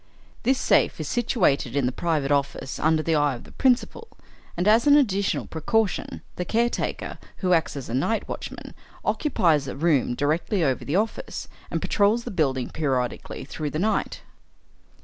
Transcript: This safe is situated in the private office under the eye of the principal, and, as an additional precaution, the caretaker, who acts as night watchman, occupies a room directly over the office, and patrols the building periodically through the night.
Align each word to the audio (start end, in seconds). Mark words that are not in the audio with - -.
This 0.41 0.57
safe 0.59 0.99
is 0.99 1.07
situated 1.07 1.75
in 1.75 1.85
the 1.85 1.91
private 1.91 2.31
office 2.31 2.79
under 2.79 3.03
the 3.03 3.13
eye 3.13 3.35
of 3.35 3.43
the 3.43 3.51
principal, 3.51 4.07
and, 4.57 4.67
as 4.67 4.87
an 4.87 4.97
additional 4.97 5.45
precaution, 5.45 6.23
the 6.37 6.43
caretaker, 6.43 7.19
who 7.45 7.53
acts 7.53 7.77
as 7.77 7.87
night 7.87 8.27
watchman, 8.27 8.73
occupies 9.05 9.67
a 9.67 9.75
room 9.75 10.15
directly 10.15 10.63
over 10.63 10.83
the 10.83 10.95
office, 10.95 11.47
and 11.69 11.83
patrols 11.83 12.23
the 12.23 12.31
building 12.31 12.71
periodically 12.71 13.45
through 13.45 13.69
the 13.69 13.77
night. 13.77 14.21